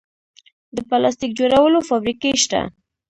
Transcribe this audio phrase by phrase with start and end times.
[0.75, 2.61] د پلاستیک جوړولو فابریکې شته